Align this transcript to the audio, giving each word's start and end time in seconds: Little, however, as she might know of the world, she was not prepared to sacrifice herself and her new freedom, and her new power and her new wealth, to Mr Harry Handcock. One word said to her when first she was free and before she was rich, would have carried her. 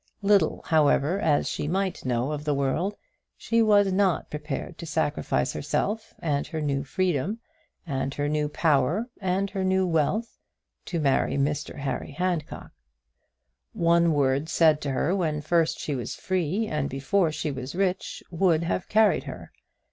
Little, 0.23 0.63
however, 0.65 1.19
as 1.19 1.47
she 1.47 1.67
might 1.67 2.05
know 2.05 2.31
of 2.31 2.43
the 2.43 2.55
world, 2.55 2.95
she 3.37 3.61
was 3.61 3.93
not 3.93 4.31
prepared 4.31 4.79
to 4.79 4.87
sacrifice 4.87 5.53
herself 5.53 6.15
and 6.17 6.47
her 6.47 6.59
new 6.59 6.83
freedom, 6.83 7.37
and 7.85 8.11
her 8.15 8.27
new 8.27 8.49
power 8.49 9.11
and 9.21 9.51
her 9.51 9.63
new 9.63 9.85
wealth, 9.85 10.39
to 10.85 10.99
Mr 10.99 11.75
Harry 11.77 12.13
Handcock. 12.13 12.71
One 13.73 14.13
word 14.13 14.49
said 14.49 14.81
to 14.81 14.89
her 14.89 15.15
when 15.15 15.39
first 15.39 15.77
she 15.77 15.93
was 15.93 16.15
free 16.15 16.65
and 16.65 16.89
before 16.89 17.31
she 17.31 17.51
was 17.51 17.75
rich, 17.75 18.23
would 18.31 18.63
have 18.63 18.89
carried 18.89 19.25
her. 19.25 19.51